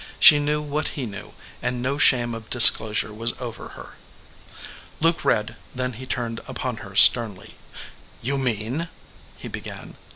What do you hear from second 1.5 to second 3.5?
and no shame of disclosure was